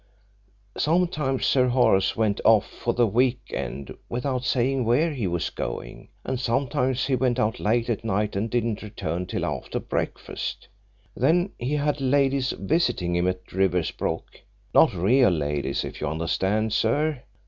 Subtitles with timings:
[0.79, 6.07] Sometimes Sir Horace went off for the week end without saying where he was going
[6.25, 10.67] and sometimes he went out late at night and didn't return till after breakfast.
[11.15, 14.41] Then he had ladies visiting him at Riversbrook
[14.73, 17.21] not real ladies, if you understand, sir.